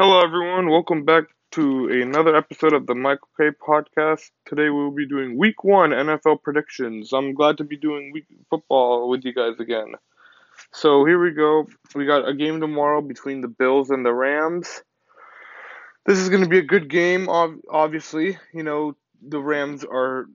[0.00, 0.70] Hello, everyone.
[0.70, 4.30] Welcome back to another episode of the Michael K podcast.
[4.46, 7.12] Today we will be doing Week One NFL predictions.
[7.12, 9.94] I'm glad to be doing week football with you guys again.
[10.72, 11.66] So here we go.
[11.96, 14.84] We got a game tomorrow between the Bills and the Rams.
[16.06, 17.28] This is going to be a good game.
[17.28, 20.26] Obviously, you know the Rams are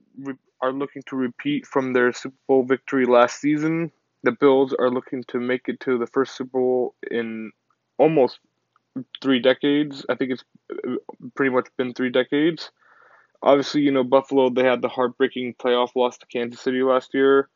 [0.60, 3.92] are looking to repeat from their Super Bowl victory last season.
[4.24, 7.50] The Bills are looking to make it to the first Super Bowl in
[7.96, 8.40] almost
[9.22, 10.04] three decades.
[10.08, 10.96] I think it's uh,
[11.34, 12.70] pretty much been three decades.
[13.42, 14.50] Obviously, you know Buffalo.
[14.50, 17.48] They had the heartbreaking playoff loss to Kansas City last year.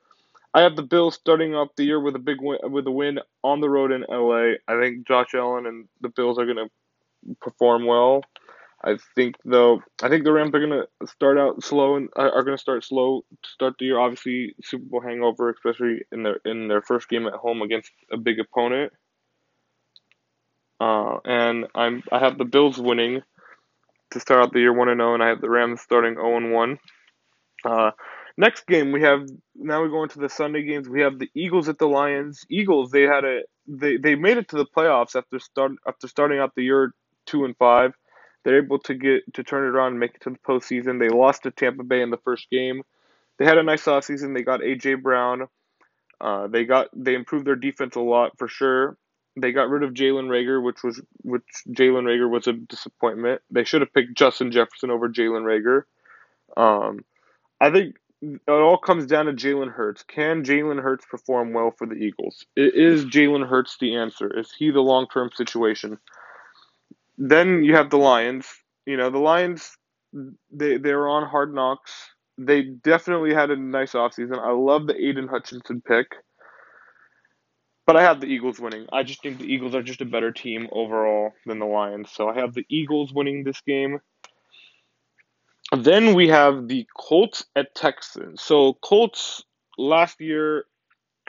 [0.55, 3.21] I have the Bills starting off the year with a big win, with a win
[3.43, 4.55] on the road in LA.
[4.67, 8.23] I think Josh Allen and the Bills are going to perform well.
[8.85, 12.45] I think though, I think the Rams are going to start out slow and are
[12.45, 13.99] going to start slow to start the year.
[13.99, 18.17] Obviously, Super Bowl hangover, especially in their in their first game at home against a
[18.17, 18.93] big opponent.
[20.81, 23.23] Uh, and I'm I have the Bills winning
[24.13, 26.37] to start out the year one and zero, and I have the Rams starting zero
[26.37, 26.79] and one.
[27.65, 27.91] Uh,
[28.37, 30.89] next game we have now we go into the Sunday games.
[30.89, 32.45] We have the Eagles at the Lions.
[32.51, 36.39] Eagles they had a they, they made it to the playoffs after start after starting
[36.39, 36.95] out the year
[37.27, 37.93] two and five.
[38.45, 41.01] They're able to get to turn it around and make it to the postseason.
[41.01, 42.83] They lost to Tampa Bay in the first game.
[43.39, 44.35] They had a nice offseason.
[44.35, 45.49] They got AJ Brown.
[46.21, 48.97] Uh, they got they improved their defense a lot for sure.
[49.41, 53.43] They got rid of Jalen Reagor, which was which Jalen Reagor was a disappointment.
[53.51, 55.83] They should have picked Justin Jefferson over Jalen Reagor.
[56.57, 57.05] Um,
[57.61, 60.03] I think it all comes down to Jalen Hurts.
[60.03, 62.45] Can Jalen Hurts perform well for the Eagles?
[62.57, 64.39] Is Jalen Hurts the answer?
[64.39, 65.99] Is he the long term situation?
[67.17, 68.47] Then you have the Lions.
[68.87, 69.77] You know, the Lions
[70.51, 71.93] they they were on hard knocks.
[72.39, 74.39] They definitely had a nice offseason.
[74.39, 76.07] I love the Aidan Hutchinson pick.
[77.89, 78.87] But I have the Eagles winning.
[78.93, 82.11] I just think the Eagles are just a better team overall than the Lions.
[82.13, 84.01] So I have the Eagles winning this game.
[85.75, 88.43] Then we have the Colts at Texans.
[88.43, 89.43] So Colts
[89.79, 90.67] last year,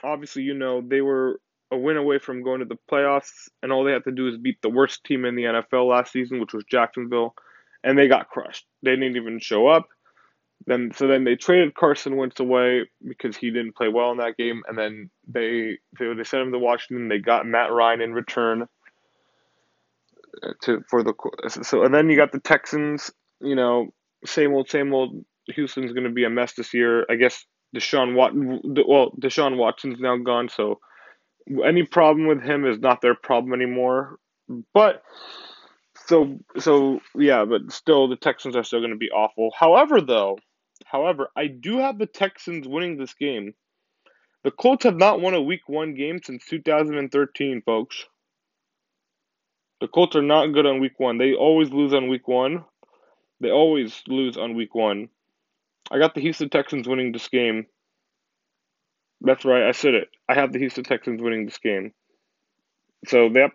[0.04, 1.40] obviously you know they were
[1.70, 4.36] a win away from going to the playoffs, and all they had to do is
[4.36, 7.34] beat the worst team in the NFL last season, which was Jacksonville,
[7.82, 8.66] and they got crushed.
[8.82, 9.88] They didn't even show up.
[10.66, 14.36] Then so then they traded Carson Wentz away because he didn't play well in that
[14.36, 17.08] game, and then they they, they sent him to Washington.
[17.08, 18.66] They got Matt Ryan in return
[20.42, 21.14] uh, to for the
[21.48, 23.10] so and then you got the Texans.
[23.40, 23.88] You know,
[24.24, 25.24] same old same old.
[25.54, 27.06] Houston's going to be a mess this year.
[27.10, 27.44] I guess
[27.74, 28.60] Deshaun Watson.
[28.86, 30.78] Well, Deshaun Watson's now gone, so
[31.64, 34.18] any problem with him is not their problem anymore.
[34.74, 35.02] But
[36.06, 39.50] so so yeah, but still the Texans are still going to be awful.
[39.58, 40.38] However, though
[40.84, 43.54] However, I do have the Texans winning this game.
[44.42, 48.06] The Colts have not won a week one game since 2013, folks.
[49.80, 51.18] The Colts are not good on week one.
[51.18, 52.64] They always lose on week one.
[53.40, 55.08] They always lose on week one.
[55.90, 57.66] I got the Houston Texans winning this game.
[59.22, 60.08] That's right, I said it.
[60.28, 61.92] I have the Houston Texans winning this game.
[63.06, 63.52] So, yep,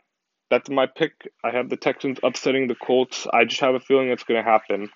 [0.49, 1.13] that's my pick.
[1.43, 3.27] I have the Texans upsetting the Colts.
[3.31, 4.89] I just have a feeling it's going to happen.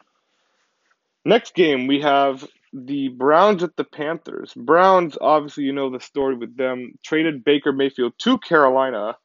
[1.29, 4.51] Next game, we have the Browns at the Panthers.
[4.56, 6.94] Browns, obviously, you know the story with them.
[7.06, 9.16] Traded Baker Mayfield to Carolina.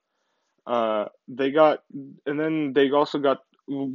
[0.67, 1.79] Uh, they got,
[2.27, 3.39] and then they also got,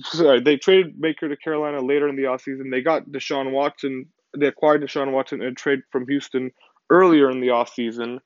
[0.01, 2.71] sorry, they traded Baker to Carolina later in the offseason.
[2.71, 4.07] They got Deshaun Watson.
[4.35, 6.49] They acquired Deshaun Watson in a trade from Houston
[6.89, 8.21] earlier in the offseason.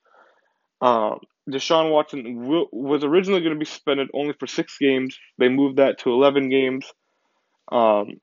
[0.79, 1.15] Uh,
[1.49, 5.19] Deshaun Watson w- was originally going to be suspended only for six games.
[5.39, 6.85] They moved that to 11 games.
[7.69, 8.21] Um,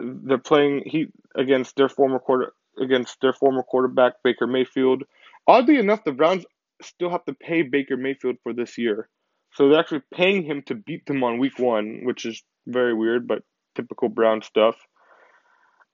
[0.00, 5.04] they're playing he against their former quarter against their former quarterback Baker Mayfield.
[5.46, 6.44] Oddly enough, the Browns
[6.82, 9.08] still have to pay Baker Mayfield for this year.
[9.54, 13.26] So they're actually paying him to beat them on week one, which is very weird,
[13.26, 13.42] but
[13.74, 14.76] typical Brown stuff.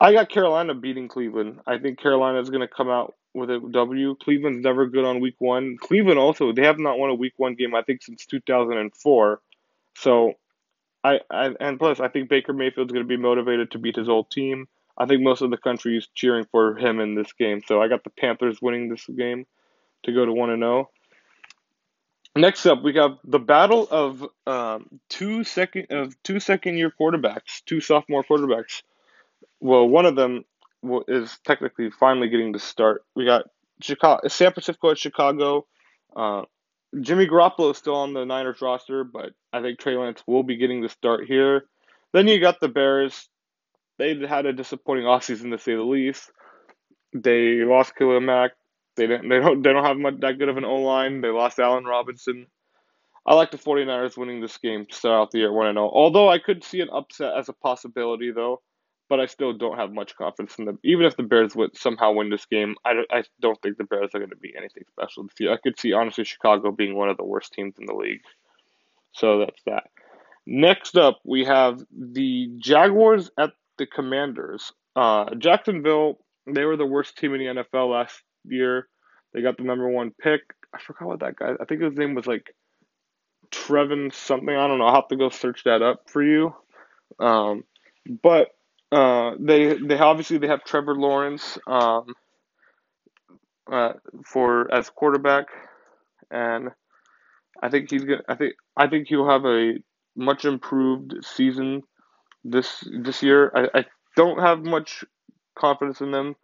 [0.01, 1.61] I got Carolina beating Cleveland.
[1.67, 4.15] I think Carolina is going to come out with a W.
[4.17, 5.79] Cleveland's never good on week one.
[5.81, 9.41] Cleveland also, they have not won a week one game, I think, since 2004.
[9.97, 10.35] So
[11.07, 14.09] I, I and plus I think Baker Mayfield's going to be motivated to beat his
[14.09, 14.67] old team.
[14.99, 17.63] I think most of the country is cheering for him in this game.
[17.67, 19.47] So I got the Panthers winning this game
[20.05, 20.89] to go to one and zero.
[20.89, 20.91] Oh.
[22.41, 27.65] Next up, we have the battle of um, two second of two second year quarterbacks,
[27.65, 28.83] two sophomore quarterbacks.
[29.61, 30.45] Well, one of them
[31.09, 33.05] is technically finally getting to start.
[33.15, 33.45] We got
[33.81, 35.67] Chicago, San Francisco at Chicago.
[36.15, 36.43] Uh,
[37.01, 40.57] Jimmy Garoppolo is still on the Niners roster, but I think Trey Lance will be
[40.57, 41.65] getting the start here.
[42.13, 43.29] Then you got the Bears.
[43.99, 46.31] They had a disappointing offseason to say the least.
[47.13, 48.53] They lost Khalil Mack.
[48.97, 49.29] They didn't.
[49.29, 49.63] They don't.
[49.63, 51.21] They don't have much that good of an O line.
[51.21, 52.47] They lost Allen Robinson.
[53.27, 55.91] I like the 49ers winning this game to start out the year 1 0.
[55.93, 58.63] Although I could see an upset as a possibility, though,
[59.09, 60.79] but I still don't have much confidence in them.
[60.83, 63.85] Even if the Bears would somehow win this game, I don't, I don't think the
[63.85, 65.53] Bears are going to be anything special this year.
[65.53, 68.23] I could see, honestly, Chicago being one of the worst teams in the league.
[69.13, 69.85] So that's that.
[70.47, 74.73] Next up, we have the Jaguars at the Commanders.
[74.95, 78.89] Uh, Jacksonville, they were the worst team in the NFL last year.
[79.33, 80.41] They got the number one pick.
[80.75, 81.53] I forgot what that guy.
[81.61, 82.55] I think his name was like
[83.51, 84.49] Trevin something.
[84.49, 84.87] I don't know.
[84.87, 86.55] I'll have to go search that up for you.
[87.19, 87.65] Um,
[88.23, 88.56] but
[88.93, 92.15] uh, they they obviously they have Trevor Lawrence um,
[93.71, 93.95] uh,
[94.25, 95.47] for as quarterback,
[96.31, 96.71] and
[97.63, 98.23] I think he's gonna.
[98.29, 99.75] I think I think he'll have a
[100.17, 101.83] much improved season
[102.45, 103.53] this this year.
[103.55, 103.85] I, I
[104.17, 105.05] don't have much
[105.59, 106.37] confidence in them.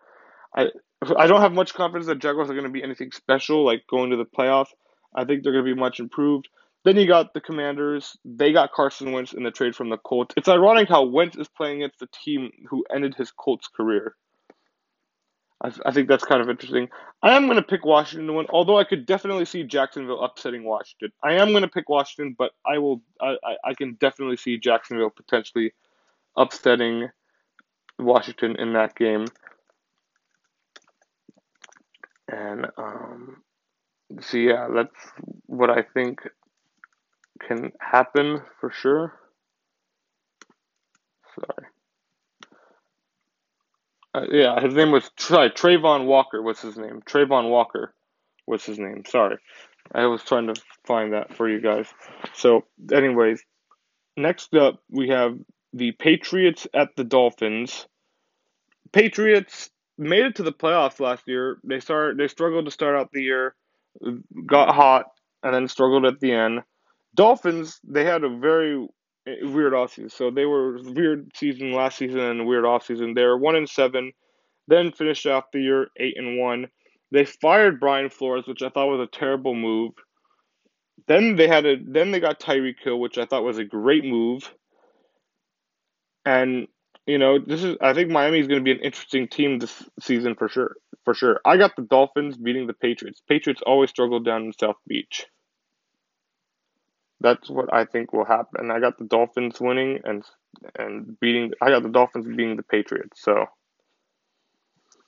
[0.56, 0.68] I
[1.16, 4.10] I don't have much confidence that Jaguars are going to be anything special, like going
[4.10, 4.70] to the playoffs.
[5.14, 6.48] I think they're going to be much improved.
[6.84, 8.16] Then you got the Commanders.
[8.24, 10.34] They got Carson Wentz in the trade from the Colts.
[10.36, 14.16] It's ironic how Wentz is playing against the team who ended his Colts career.
[15.62, 16.88] I, I think that's kind of interesting.
[17.22, 20.64] I am going to pick Washington to win, although I could definitely see Jacksonville upsetting
[20.64, 21.12] Washington.
[21.22, 23.00] I am going to pick Washington, but I will.
[23.20, 25.72] I, I, I can definitely see Jacksonville potentially
[26.36, 27.10] upsetting
[27.98, 29.26] Washington in that game.
[32.28, 33.42] And um,
[34.20, 34.96] so yeah, that's
[35.46, 36.22] what I think
[37.46, 39.14] can happen for sure.
[41.34, 41.66] Sorry.
[44.14, 47.00] Uh, yeah, his name was sorry, Travon Walker was his name.
[47.06, 47.94] Travon Walker
[48.46, 49.04] was his name.
[49.06, 49.38] Sorry.
[49.94, 51.86] I was trying to find that for you guys.
[52.34, 53.42] So, anyways,
[54.16, 55.38] next up we have
[55.72, 57.86] the Patriots at the Dolphins.
[58.92, 61.58] Patriots made it to the playoffs last year.
[61.64, 63.54] They started they struggled to start out the year,
[64.46, 65.06] got hot,
[65.42, 66.60] and then struggled at the end.
[67.14, 68.86] Dolphins, they had a very
[69.42, 70.10] weird offseason.
[70.10, 73.14] So they were weird season last season and weird offseason.
[73.14, 74.12] They were one and seven,
[74.68, 76.68] then finished off the year eight and one.
[77.10, 79.92] They fired Brian Flores, which I thought was a terrible move.
[81.08, 84.04] Then they had a then they got Tyreek Hill, which I thought was a great
[84.04, 84.50] move.
[86.24, 86.68] And
[87.06, 89.82] you know, this is I think Miami is going to be an interesting team this
[90.00, 90.76] season for sure.
[91.04, 91.40] For sure.
[91.44, 93.20] I got the Dolphins beating the Patriots.
[93.28, 95.26] Patriots always struggle down in South Beach.
[97.22, 98.70] That's what I think will happen.
[98.70, 100.24] I got the Dolphins winning and
[100.76, 101.52] and beating.
[101.60, 103.22] I got the Dolphins beating the Patriots.
[103.22, 103.46] So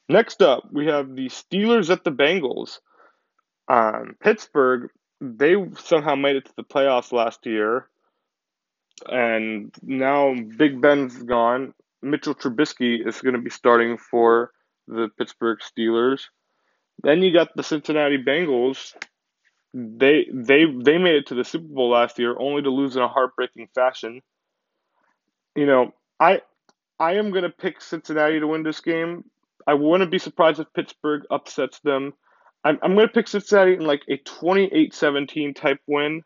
[0.08, 2.78] next up, we have the Steelers at the Bengals.
[3.68, 4.90] Um, Pittsburgh,
[5.20, 7.88] they somehow made it to the playoffs last year,
[9.06, 11.74] and now Big Ben's gone.
[12.02, 14.52] Mitchell Trubisky is going to be starting for
[14.86, 16.24] the Pittsburgh Steelers.
[17.02, 18.94] Then you got the Cincinnati Bengals,
[19.74, 23.02] they they they made it to the Super Bowl last year, only to lose in
[23.02, 24.22] a heartbreaking fashion.
[25.56, 26.42] You know, I
[27.00, 29.24] I am gonna pick Cincinnati to win this game.
[29.66, 32.14] I wouldn't be surprised if Pittsburgh upsets them.
[32.62, 36.22] I'm I'm gonna pick Cincinnati in like a 28-17 type win.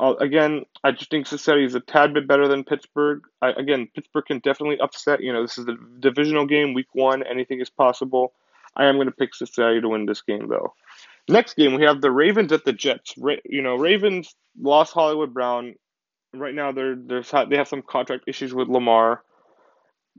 [0.00, 3.22] Uh, again, I just think Cincinnati is a tad bit better than Pittsburgh.
[3.42, 5.20] I, again, Pittsburgh can definitely upset.
[5.20, 7.24] You know, this is a divisional game, week one.
[7.24, 8.32] Anything is possible.
[8.76, 10.74] I am going to pick Cincinnati to win this game, though.
[11.28, 13.14] Next game, we have the Ravens at the Jets.
[13.18, 15.74] Ra- you know, Ravens lost Hollywood Brown.
[16.34, 19.22] Right now, they're, they're they have some contract issues with Lamar.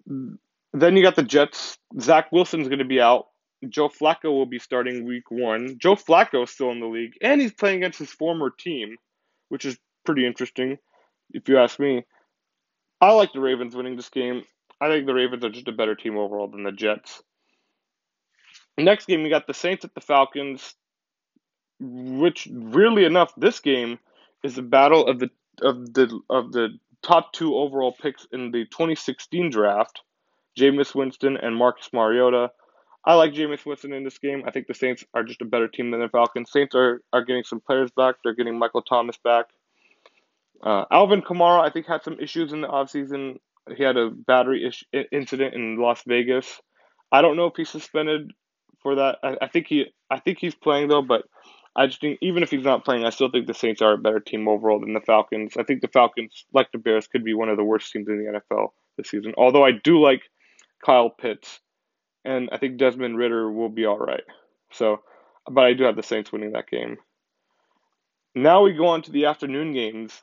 [0.06, 1.78] Then you got the Jets.
[2.00, 3.26] Zach Wilson's going to be out.
[3.68, 5.78] Joe Flacco will be starting week one.
[5.80, 8.96] Joe Flacco is still in the league, and he's playing against his former team,
[9.50, 10.78] which is pretty interesting,
[11.32, 12.06] if you ask me.
[13.02, 14.44] I like the Ravens winning this game.
[14.80, 17.22] I think the Ravens are just a better team overall than the Jets.
[18.78, 20.76] Next game, we got the Saints at the Falcons
[21.80, 24.00] which weirdly enough, this game
[24.44, 25.30] is the battle of the
[25.62, 30.02] of the of the top two overall picks in the 2016 draft,
[30.58, 32.52] Jameis Winston and Marcus Mariota.
[33.06, 34.44] I like Jameis Winston in this game.
[34.46, 36.52] I think the Saints are just a better team than the Falcons.
[36.52, 38.16] Saints are, are getting some players back.
[38.24, 39.46] They're getting Michael Thomas back.
[40.62, 43.38] Uh, Alvin Kamara, I think, had some issues in the offseason.
[43.76, 46.62] He had a battery ish, incident in Las Vegas.
[47.12, 48.32] I don't know if he's suspended
[48.82, 49.20] for that.
[49.24, 51.24] I, I think he I think he's playing though, but
[51.80, 53.98] I just think even if he's not playing, I still think the Saints are a
[53.98, 55.56] better team overall than the Falcons.
[55.58, 58.18] I think the Falcons, like the Bears, could be one of the worst teams in
[58.18, 59.34] the NFL this season.
[59.38, 60.24] Although I do like
[60.86, 61.62] Kyle Pitts,
[62.26, 64.26] and I think Desmond Ridder will be all right.
[64.74, 65.00] So,
[65.50, 66.98] but I do have the Saints winning that game.
[68.36, 70.20] Now we go on to the afternoon games.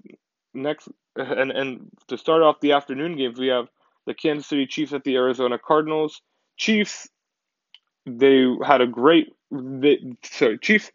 [0.52, 3.68] Next, and and to start off the afternoon games, we have
[4.04, 6.20] the Kansas City Chiefs at the Arizona Cardinals.
[6.58, 7.08] Chiefs,
[8.04, 9.28] they had a great.
[9.50, 10.90] They, sorry, Chiefs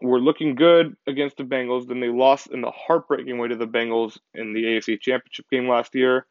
[0.00, 1.86] were looking good against the Bengals.
[1.86, 5.68] Then they lost in the heartbreaking way to the Bengals in the AFC Championship game
[5.68, 6.26] last year.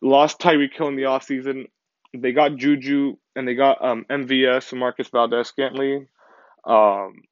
[0.00, 1.66] Lost Tyreek Hill in the offseason.
[2.12, 6.08] They got Juju and they got um, MVS, Marquez Valdes-Scantling.
[6.64, 7.22] Um,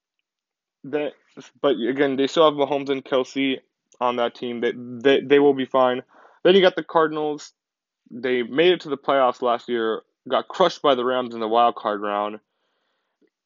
[0.85, 1.12] that,
[1.61, 3.58] but again, they still have Mahomes and Kelce
[4.00, 4.61] on that team.
[4.61, 6.02] They, they, they will be fine.
[6.44, 7.52] Then you got the Cardinals.
[8.11, 11.49] They made it to the playoffs last year, got crushed by the Rams in the
[11.49, 12.40] wild card round.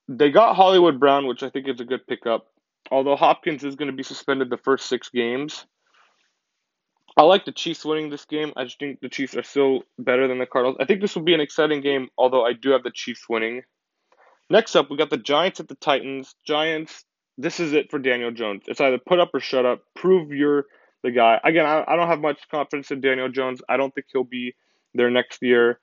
[0.08, 2.46] They got Hollywood Brown, which I think is a good pickup.
[2.90, 5.66] Although Hopkins is going to be suspended the first six games.
[7.16, 8.52] I like the Chiefs winning this game.
[8.56, 10.78] I just think the Chiefs are still better than the Cardinals.
[10.80, 13.62] I think this will be an exciting game, although I do have the Chiefs winning.
[14.50, 16.34] Next up, we got the Giants at the Titans.
[16.46, 17.04] Giants,
[17.38, 18.64] this is it for Daniel Jones.
[18.66, 19.82] It's either put up or shut up.
[19.94, 20.66] Prove you're
[21.02, 21.38] the guy.
[21.44, 23.60] Again, I, I don't have much confidence in Daniel Jones.
[23.68, 24.54] I don't think he'll be
[24.94, 25.80] there next year.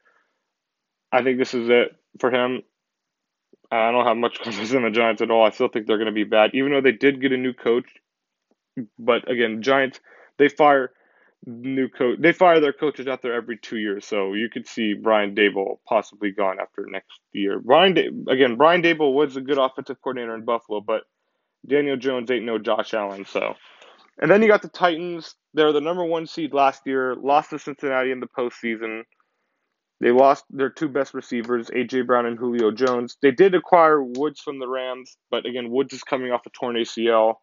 [1.11, 2.63] I think this is it for him.
[3.71, 5.45] I don't have much confidence in the Giants at all.
[5.45, 7.53] I still think they're going to be bad, even though they did get a new
[7.53, 7.89] coach.
[8.97, 9.99] But again, Giants,
[10.37, 10.91] they fire
[11.45, 12.17] new coach.
[12.21, 15.79] They fire their coaches out there every two years, so you could see Brian Daboll
[15.87, 17.59] possibly gone after next year.
[17.59, 21.03] Brian, da- again, Brian Daboll was a good offensive coordinator in Buffalo, but
[21.67, 23.25] Daniel Jones ain't no Josh Allen.
[23.25, 23.55] So,
[24.21, 25.35] and then you got the Titans.
[25.53, 27.15] They're the number one seed last year.
[27.15, 29.03] Lost to Cincinnati in the postseason.
[30.01, 33.17] They lost their two best receivers, AJ Brown and Julio Jones.
[33.21, 36.75] They did acquire Woods from the Rams, but again, Woods is coming off a torn
[36.75, 37.35] ACL.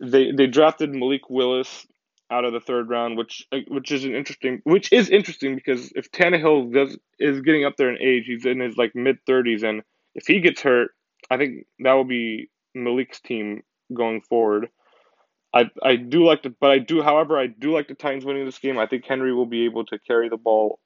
[0.00, 1.86] They they drafted Malik Willis
[2.30, 6.10] out of the third round, which which is an interesting, which is interesting because if
[6.10, 9.82] Tannehill does is getting up there in age, he's in his like mid thirties, and
[10.16, 10.90] if he gets hurt,
[11.30, 13.62] I think that will be Malik's team
[13.94, 14.70] going forward.
[15.54, 18.44] I I do like the, but I do, however, I do like the Titans winning
[18.44, 18.78] this game.
[18.78, 20.80] I think Henry will be able to carry the ball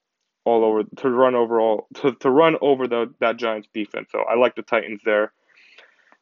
[0.45, 4.09] all over to run over all to, to run over the that Giants defense.
[4.13, 5.33] So I like the Titans there.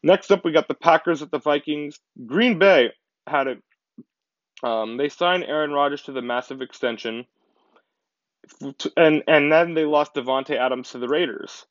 [0.02, 2.00] Next up, we got the Packers at the Vikings.
[2.26, 2.90] Green Bay
[3.26, 3.62] had it
[4.62, 7.26] um, they signed Aaron Rodgers to the massive extension,
[8.96, 11.66] and and then they lost Davante Adams to the Raiders.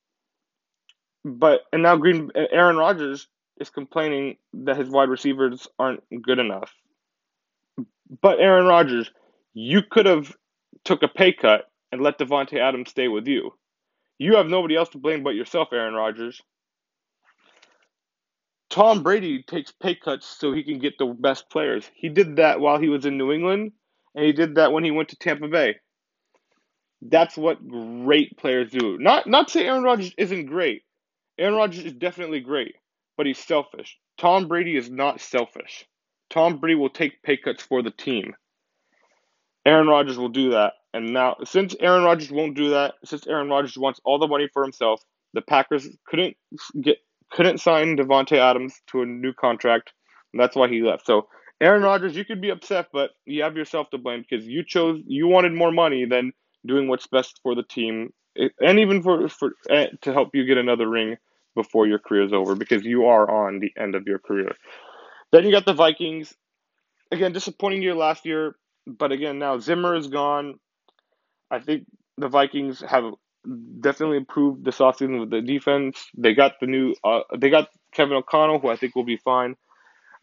[1.23, 3.27] But and now Green Aaron Rodgers
[3.59, 6.73] is complaining that his wide receivers aren't good enough.
[8.21, 9.09] But Aaron Rodgers,
[9.53, 10.35] you could have
[10.83, 13.51] took a pay cut and let Davante Adams stay with you.
[14.17, 16.41] You have nobody else to blame but yourself, Aaron Rodgers.
[18.69, 21.89] Tom Brady takes pay cuts so he can get the best players.
[21.93, 23.73] He did that while he was in New England,
[24.15, 25.75] and he did that when he went to Tampa Bay.
[27.01, 28.97] That's what great players do.
[28.97, 30.83] Not not to say Aaron Rodgers isn't great.
[31.37, 32.75] Aaron Rodgers is definitely great,
[33.17, 33.97] but he's selfish.
[34.17, 35.85] Tom Brady is not selfish.
[36.29, 38.35] Tom Brady will take pay cuts for the team.
[39.65, 40.73] Aaron Rodgers will do that.
[40.93, 44.49] And now, since Aaron Rodgers won't do that, since Aaron Rodgers wants all the money
[44.51, 45.01] for himself,
[45.33, 46.35] the Packers couldn't
[46.81, 46.97] get
[47.31, 49.93] couldn't sign Davante Adams to a new contract.
[50.33, 51.05] that's why he left.
[51.05, 51.27] So
[51.61, 55.01] Aaron Rodgers, you could be upset, but you have yourself to blame because you chose
[55.05, 56.33] you wanted more money than
[56.65, 58.11] doing what's best for the team,
[58.59, 61.17] and even for for eh, to help you get another ring
[61.55, 64.51] before your career is over because you are on the end of your career.
[65.31, 66.33] Then you got the Vikings.
[67.11, 68.55] Again, disappointing year last year,
[68.87, 70.59] but again now Zimmer is gone.
[71.51, 71.85] I think
[72.17, 73.03] the Vikings have
[73.79, 76.07] definitely improved this offseason with the defense.
[76.17, 79.55] They got the new, uh, they got Kevin O'Connell, who I think will be fine.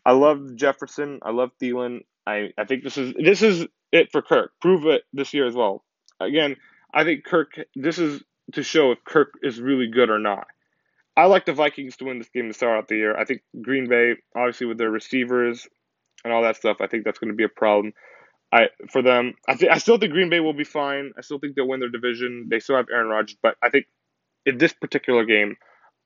[0.05, 1.21] I love Jefferson.
[1.23, 2.01] I love Thielen.
[2.27, 4.53] I, I think this is this is it for Kirk.
[4.61, 5.85] Prove it this year as well.
[6.21, 6.57] Again,
[6.93, 7.53] I think Kirk.
[7.75, 10.47] This is to show if Kirk is really good or not.
[11.17, 13.17] I like the Vikings to win this game to start out the year.
[13.19, 15.67] I think Green Bay, obviously with their receivers
[16.25, 17.93] and all that stuff, I think that's going to be a problem.
[18.53, 21.13] I for them, I th- I still think Green Bay will be fine.
[21.19, 22.49] I still think they'll win their division.
[22.51, 23.87] They still have Aaron Rodgers, but I think
[24.47, 25.57] in this particular game,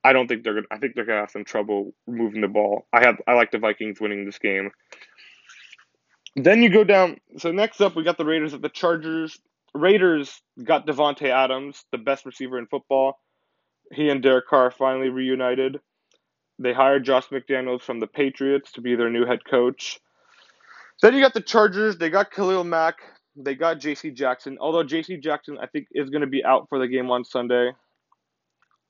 [0.03, 0.67] I don't think they're gonna.
[0.71, 2.87] I think they're gonna have some trouble moving the ball.
[2.93, 4.71] I have I like the Vikings winning this game.
[6.35, 7.17] Then you go down.
[7.37, 9.39] So next up, we got the Raiders at the Chargers.
[9.75, 13.19] Raiders got Davante Adams, the best receiver in football.
[13.91, 15.79] He and Derek Carr finally reunited.
[16.59, 19.99] They hired Josh McDaniels from the Patriots to be their new head coach.
[21.01, 21.97] Then you got the Chargers.
[21.97, 22.95] They got Khalil Mack.
[23.35, 24.11] They got J.C.
[24.11, 24.57] Jackson.
[24.59, 25.17] Although J.C.
[25.17, 27.71] Jackson, I think, is going to be out for the game on Sunday.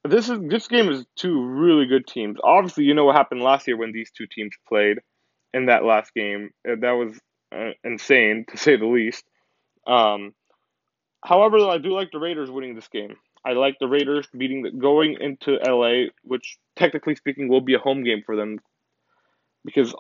[0.06, 2.38] This is this game is two really good teams.
[2.44, 5.00] Obviously, you know what happened last year when these two teams played
[5.54, 6.50] in that last game.
[6.68, 7.18] Uh, that was
[7.56, 9.24] uh, insane to say the least.
[9.88, 10.34] Um,
[11.24, 13.16] however, I do like the Raiders winning this game.
[13.46, 17.80] I like the Raiders beating the, going into LA, which technically speaking will be a
[17.80, 18.60] home game for them
[19.66, 19.94] because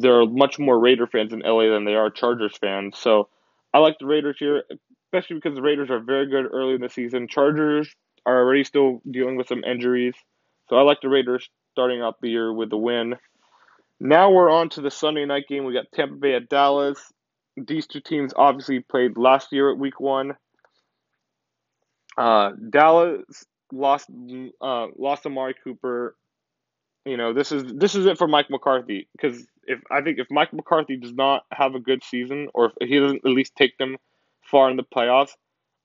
[0.00, 2.98] there are much more Raider fans in LA than they are Chargers fans.
[2.98, 3.28] So
[3.72, 4.64] I like the Raiders here,
[5.06, 7.28] especially because the Raiders are very good early in the season.
[7.28, 7.88] Chargers
[8.26, 10.14] are already still dealing with some injuries.
[10.68, 13.16] So I like the Raiders starting out the year with a win.
[14.00, 15.64] Now we're on to the Sunday night game.
[15.64, 16.98] We got Tampa Bay at Dallas.
[17.56, 20.34] These two teams obviously played last year at Week One.
[22.16, 24.08] Uh, Dallas lost
[24.60, 26.16] uh, lost Amari Cooper.
[27.08, 30.26] You know this is this is it for Mike McCarthy because if I think if
[30.30, 33.78] Mike McCarthy does not have a good season or if he doesn't at least take
[33.78, 33.96] them
[34.42, 35.30] far in the playoffs,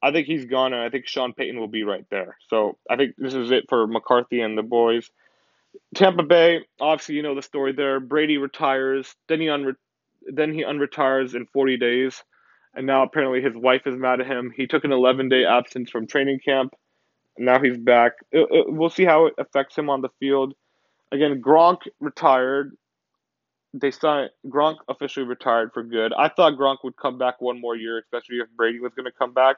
[0.02, 2.38] I think he's gone, and I think Sean Payton will be right there.
[2.50, 5.10] So I think this is it for McCarthy and the boys.
[5.96, 8.02] Tampa Bay, obviously, you know the story there.
[8.02, 9.78] Brady retires, then he unre-
[10.28, 12.22] then he unretires in 40 days,
[12.74, 14.52] and now apparently his wife is mad at him.
[14.54, 16.74] He took an 11 day absence from training camp,
[17.38, 18.12] and now he's back.
[18.34, 20.54] It, it, we'll see how it affects him on the field.
[21.14, 22.76] Again, Gronk retired.
[23.74, 26.12] They signed Gronk officially retired for good.
[26.18, 29.12] I thought Gronk would come back one more year, especially if Brady was going to
[29.12, 29.58] come back.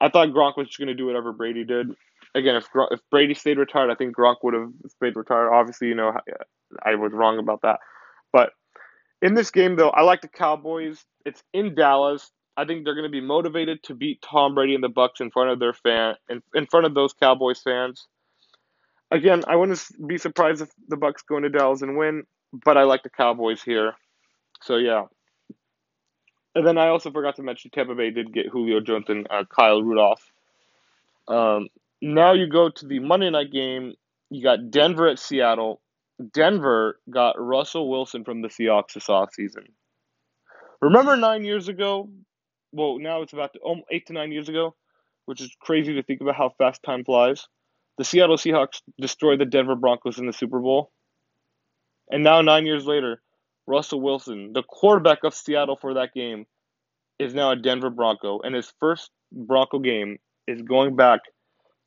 [0.00, 1.88] I thought Gronk was just going to do whatever Brady did.
[2.34, 5.52] Again, if if Brady stayed retired, I think Gronk would have stayed retired.
[5.52, 6.12] Obviously, you know,
[6.82, 7.80] I was wrong about that.
[8.32, 8.52] But
[9.20, 11.04] in this game, though, I like the Cowboys.
[11.26, 12.30] It's in Dallas.
[12.56, 15.30] I think they're going to be motivated to beat Tom Brady and the Bucs in
[15.30, 18.06] front of their fan in, in front of those Cowboys fans.
[19.10, 22.84] Again, I wouldn't be surprised if the Bucs go into Dallas and win, but I
[22.84, 23.94] like the Cowboys here.
[24.62, 25.06] So yeah,
[26.54, 29.44] and then I also forgot to mention Tampa Bay did get Julio Jones and uh,
[29.48, 30.32] Kyle Rudolph.
[31.28, 31.68] Um,
[32.02, 33.94] now you go to the Monday night game.
[34.30, 35.80] You got Denver at Seattle.
[36.32, 39.68] Denver got Russell Wilson from the Seahawks this offseason.
[40.80, 42.10] Remember nine years ago?
[42.72, 44.74] Well, now it's about to, um, eight to nine years ago,
[45.26, 47.46] which is crazy to think about how fast time flies.
[48.00, 50.90] The Seattle Seahawks destroyed the Denver Broncos in the Super Bowl.
[52.10, 53.20] And now, nine years later,
[53.66, 56.46] Russell Wilson, the quarterback of Seattle for that game,
[57.18, 61.20] is now a Denver Bronco, and his first Bronco game is going back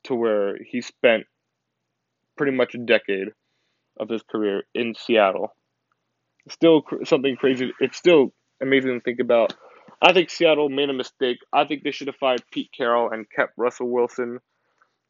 [0.04, 1.24] to where he spent
[2.38, 3.30] pretty much a decade
[4.00, 5.56] of his career in Seattle.
[6.48, 7.74] Still something crazy.
[7.80, 9.56] It's still amazing to think about.
[10.00, 11.40] I think Seattle made a mistake.
[11.52, 14.38] I think they should have fired Pete Carroll and kept Russell Wilson.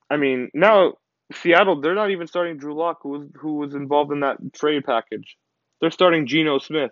[0.09, 0.93] I mean, now
[1.31, 4.85] Seattle, they're not even starting Drew Lock, who was who was involved in that trade
[4.85, 5.37] package.
[5.81, 6.91] They're starting Geno Smith.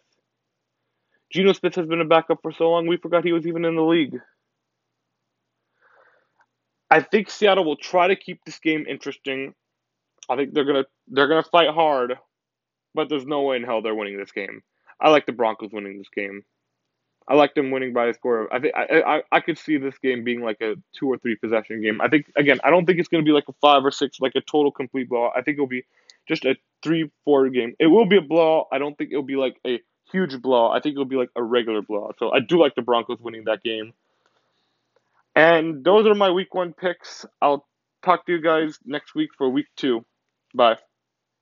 [1.32, 3.76] Geno Smith has been a backup for so long, we forgot he was even in
[3.76, 4.20] the league.
[6.90, 9.54] I think Seattle will try to keep this game interesting.
[10.30, 12.16] I think they're gonna they're gonna fight hard,
[12.94, 14.62] but there's no way in hell they're winning this game.
[15.00, 16.44] I like the Broncos winning this game.
[17.28, 18.44] I like them winning by a score.
[18.44, 21.18] Of, I think I, I I could see this game being like a two or
[21.18, 22.02] three possession game.
[22.02, 24.20] I think again, I don't think it's going to be like a five or six,
[24.20, 25.34] like a total complete blowout.
[25.36, 25.86] I think it'll be
[26.28, 27.76] just a three four game.
[27.80, 28.68] It will be a blowout.
[28.72, 29.80] I don't think it'll be like a
[30.12, 30.76] huge blowout.
[30.76, 32.16] I think it'll be like a regular blowout.
[32.20, 33.94] So I do like the Broncos winning that game.
[35.36, 37.26] And those are my week one picks.
[37.42, 37.66] I'll
[38.04, 40.06] talk to you guys next week for week two.
[40.54, 40.76] Bye.